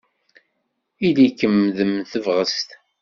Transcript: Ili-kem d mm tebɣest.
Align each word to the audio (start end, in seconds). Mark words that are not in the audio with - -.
Ili-kem 1.07 1.57
d 1.75 1.77
mm 1.87 1.97
tebɣest. 2.11 2.69